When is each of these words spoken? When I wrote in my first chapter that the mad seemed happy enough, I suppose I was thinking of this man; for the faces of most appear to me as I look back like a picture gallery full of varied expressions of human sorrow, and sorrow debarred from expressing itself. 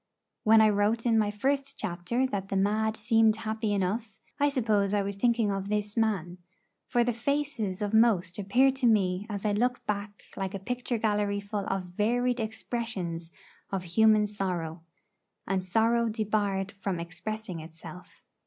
When 0.43 0.61
I 0.61 0.69
wrote 0.69 1.05
in 1.05 1.19
my 1.19 1.29
first 1.29 1.77
chapter 1.77 2.25
that 2.25 2.47
the 2.49 2.55
mad 2.55 2.97
seemed 2.97 3.35
happy 3.35 3.71
enough, 3.71 4.17
I 4.39 4.49
suppose 4.49 4.95
I 4.95 5.03
was 5.03 5.15
thinking 5.15 5.51
of 5.51 5.69
this 5.69 5.95
man; 5.95 6.39
for 6.87 7.03
the 7.03 7.13
faces 7.13 7.83
of 7.83 7.93
most 7.93 8.39
appear 8.39 8.71
to 8.71 8.87
me 8.87 9.27
as 9.29 9.45
I 9.45 9.51
look 9.51 9.85
back 9.85 10.23
like 10.35 10.55
a 10.55 10.59
picture 10.59 10.97
gallery 10.97 11.39
full 11.39 11.67
of 11.67 11.83
varied 11.83 12.39
expressions 12.39 13.29
of 13.71 13.83
human 13.83 14.25
sorrow, 14.25 14.81
and 15.45 15.63
sorrow 15.63 16.09
debarred 16.09 16.71
from 16.71 16.99
expressing 16.99 17.59
itself. 17.59 18.23